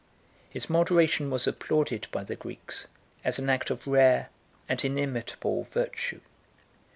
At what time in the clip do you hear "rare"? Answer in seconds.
3.85-4.29